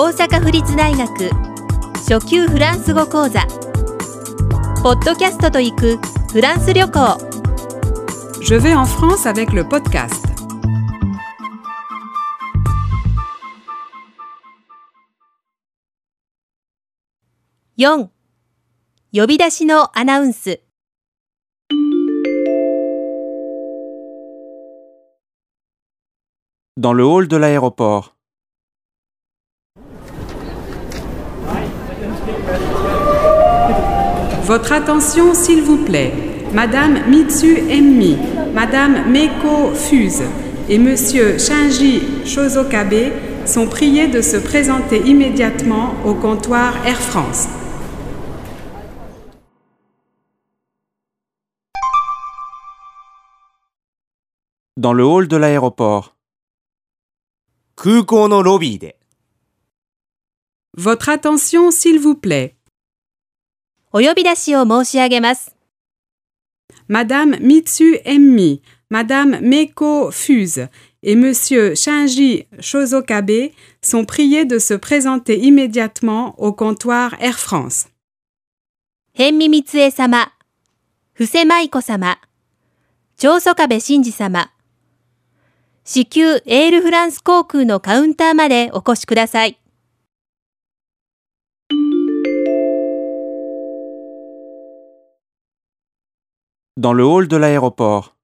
[0.00, 1.28] 大阪府立大学
[2.08, 3.44] 初級フランス語講座
[4.80, 5.98] ポッドキャストと行く
[6.30, 7.18] フランス旅行
[8.40, 10.22] Je vais en France avec le podcast.
[17.76, 18.08] 4
[19.12, 20.60] 呼び出しのアナウンス
[26.76, 28.17] Dans le hall de l'aéroport.
[34.43, 36.13] Votre attention, s'il vous plaît.
[36.53, 38.17] Madame Mitsu Emmi,
[38.53, 40.21] Madame Meiko Fuse
[40.69, 43.11] et Monsieur Shinji Shozokabe
[43.45, 47.47] sont priés de se présenter immédiatement au comptoir Air France.
[54.77, 56.13] Dans le hall de l'aéroport.
[57.75, 58.96] 空港のロビーで
[60.77, 62.55] Votre attention, s'il vous plaît.
[63.91, 65.55] お呼び出しを申し上げます
[66.89, 70.67] Madame Mitsu Emmi, Madame Meiko Fuse
[71.03, 77.87] et Monsieur Shinji Shozokabe sont priés de se présenter immédiatement au comptoir Air France.
[79.15, 80.33] 辺見光恵様
[81.13, 82.19] 布施舞子様
[83.17, 84.51] 長曽我部真二様
[85.83, 89.59] 至急エールフランス航空のカウンターまでお越しください
[96.78, 98.14] Dans le hall de l'aéroport.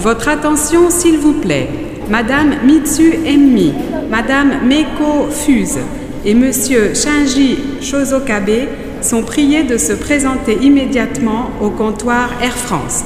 [0.00, 1.68] Votre attention, s'il vous plaît.
[2.10, 3.72] Madame Mitsu Emmi,
[4.10, 5.78] Madame Meiko Fuse
[6.24, 8.66] et Monsieur Shinji Shozokabe
[9.00, 13.04] sont priés de se présenter immédiatement au comptoir Air France.